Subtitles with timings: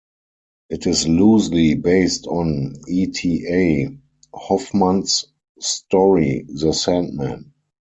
[0.71, 3.05] It is loosely based on E.
[3.05, 3.45] T.
[3.47, 3.99] A.
[4.35, 5.25] Hoffmann's
[5.59, 7.53] story "The Sandman".